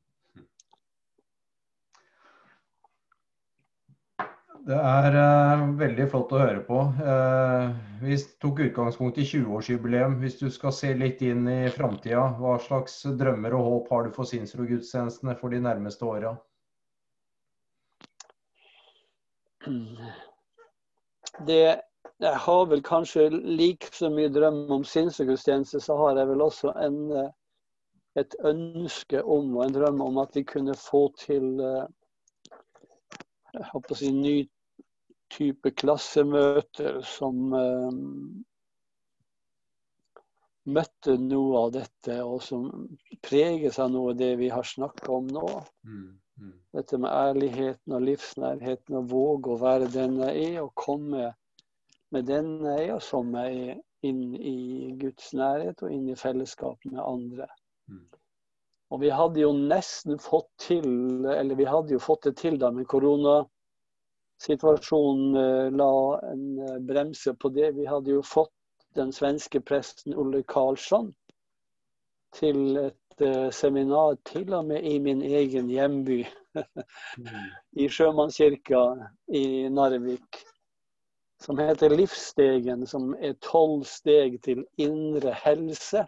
[4.63, 6.77] Det er uh, veldig flott å høre på.
[7.03, 10.15] Uh, vi tok utgangspunkt i 20-årsjubileum.
[10.21, 14.15] Hvis du skal se litt inn i framtida, hva slags drømmer og håp har du
[14.15, 16.37] for Sinnsro-gudstjenestene for de nærmeste åra?
[21.47, 21.81] det
[22.21, 26.71] Jeg har vel kanskje like så mye drøm om sinnsgudstjeneste, så har jeg vel også
[26.85, 26.99] en,
[28.19, 31.49] et ønske om og en drøm om at vi kunne få til
[33.53, 34.37] jeg håper å si, ny
[35.33, 37.53] type klassemøter som
[40.63, 42.67] møtte noe av dette, og som
[43.25, 45.47] preges av noe av det vi har snakka om nå.
[45.83, 46.03] Mm,
[46.39, 46.53] mm.
[46.77, 51.33] Dette med ærligheten og livsnærheten, og våge å være den jeg er, og komme
[52.13, 56.77] med den jeg er, jo som meg inn i Guds nærhet og inn i fellesskap
[56.91, 57.47] med andre.
[57.89, 58.07] Mm.
[58.93, 62.71] Og vi hadde jo nesten fått til, eller vi hadde jo fått det til da,
[62.71, 67.71] men koronasituasjonen eh, la en eh, bremse på det.
[67.79, 68.53] Vi hadde jo fått
[68.93, 71.15] den svenske presten Olle Karlsson
[72.37, 76.25] til et uh, seminar til og med i min egen hjemby.
[77.81, 78.81] I Sjømannskirka
[79.33, 80.52] i Narvik.
[81.43, 86.05] Som heter Livsstegen, som er tolv steg til indre helse.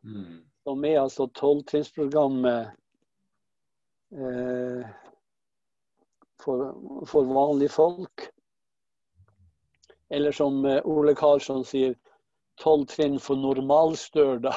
[0.00, 0.38] Mm.
[0.64, 2.70] Som er altså tolvtrinnsprogrammet
[4.16, 4.86] eh,
[6.40, 6.62] for,
[7.06, 8.30] for vanlige folk.
[10.08, 11.92] Eller som eh, Ole Karlsson sier,
[12.62, 14.54] tolv trinn for normalstørda.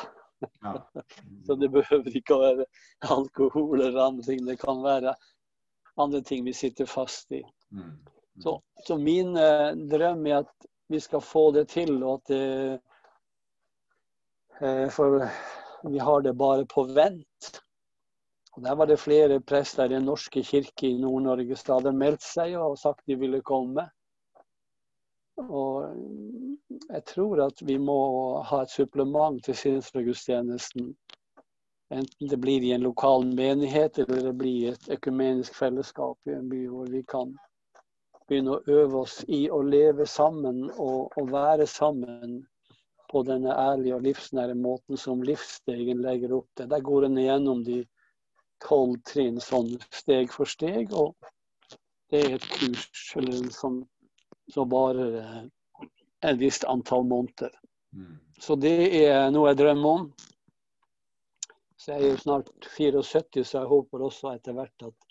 [0.63, 0.73] Ja.
[1.45, 2.69] så det behøver ikke å være
[3.17, 4.45] alkohol eller andre ting.
[4.47, 5.15] Det kan være
[5.99, 7.43] andre ting vi sitter fast i.
[7.75, 7.97] Mm.
[8.36, 8.41] Mm.
[8.41, 12.79] Så, så, min eh, drøm er at vi skal få det til, og at det
[14.61, 15.19] eh, For
[15.84, 17.61] vi har det bare på vent.
[18.53, 22.23] Og Der var det flere prester i Den norske kirke i Nord-Norge som hadde meldt
[22.23, 23.88] seg og sagt de ville komme.
[25.41, 25.95] Og
[26.89, 27.97] jeg tror at vi må
[28.45, 30.91] ha et supplement til sinnsgudstjenesten.
[31.91, 36.49] Enten det blir i en lokal menighet eller det blir et økumenisk fellesskap i en
[36.51, 37.34] by hvor vi kan
[38.32, 42.39] begynne å øve oss i å leve sammen og, og være sammen
[43.11, 46.69] på denne ærlige og livsnære måten som livsstegen legger opp til.
[46.71, 47.82] Der går en gjennom de
[48.63, 51.15] tolv trinn sånn steg for steg, og
[52.11, 53.82] det er et kurs eller som,
[54.51, 55.43] som varer eh,
[56.32, 57.51] et visst antall måneder.
[57.91, 58.15] Mm.
[58.39, 60.09] Så det er noe jeg drømmer om.
[61.82, 65.11] Så jeg er jo snart 74, så jeg håper også etter hvert at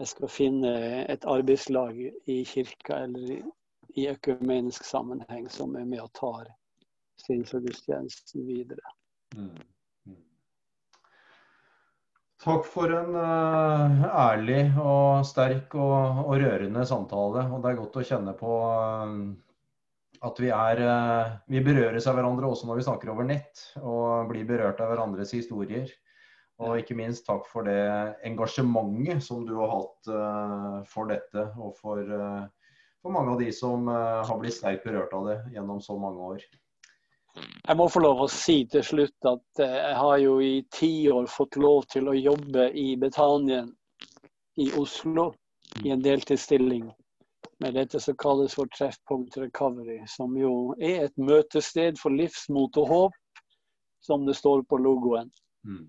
[0.00, 0.72] jeg skal finne
[1.08, 3.46] et arbeidslag i kirka eller
[3.96, 6.50] i økumenisk sammenheng som er med og tar
[7.24, 8.92] sinnsgudstjenesten videre.
[9.36, 9.56] Mm.
[12.46, 17.46] Takk for en uh, ærlig og sterk og, og, rørende samtale.
[17.50, 19.14] Og det er godt å kjenne på uh,
[20.26, 24.28] at vi er uh, Vi berøres av hverandre også når vi snakker over nett, og
[24.28, 25.88] blir berørt av hverandres historier.
[26.64, 27.80] Og ikke minst takk for det
[28.24, 30.08] engasjementet som du har hatt
[30.88, 32.00] for dette, og for,
[33.02, 36.46] for, mange av de som har blitt sterkt berørt av det gjennom så mange år.
[37.36, 41.28] Jeg må få lov å si til slutt at jeg har jo i ti år
[41.28, 43.68] fått lov til å jobbe i Betanien
[44.56, 45.34] i Oslo
[45.84, 46.86] i en deltidsstilling
[47.58, 52.88] med dette som kalles for Treffpunkt Recovery, som jo er et møtested for livsmot og
[52.90, 53.46] håp,
[54.04, 55.30] som det står på logoen.
[55.66, 55.86] Mm.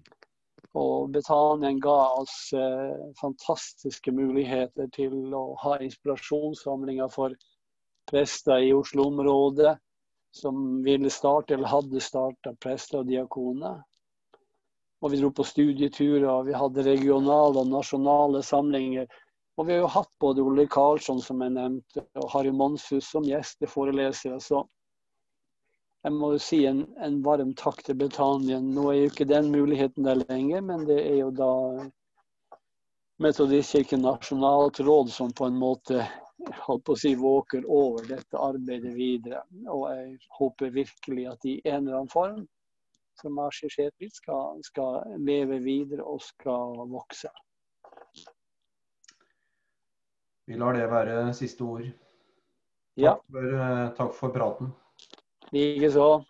[0.76, 7.36] Og Betanien ga oss eh, fantastiske muligheter til å ha inspirasjonssamlinger for
[8.10, 9.78] prester i Oslo-området
[10.36, 13.80] som ville starte eller hadde starta prester og diakoner.
[15.02, 19.08] Og vi dro på studieturer, og vi hadde regionale og nasjonale samlinger.
[19.58, 23.26] Og vi har jo hatt både Ole Karlsson, som jeg nevnte, og Harry Monshus som
[23.26, 24.40] gjesteforelesere.
[24.42, 24.64] Så
[26.08, 28.62] jeg må jo si en, en, varm takk til Britannia.
[28.64, 31.54] Nå er jo ikke den muligheten der lenger, men det er jo da
[33.20, 36.06] Metodistkirken Nasjonalt Råd som på en måte
[36.62, 39.42] holdt på å si, våker over dette arbeidet videre.
[39.66, 42.42] Og jeg håper virkelig at i en eller annen form,
[43.20, 47.34] som har skissert litt, skal, skal leve videre og skal vokse.
[50.48, 51.88] Vi lar det være siste ord.
[52.96, 54.72] Takk, for, eh, takk for praten.
[55.52, 56.24] 你就说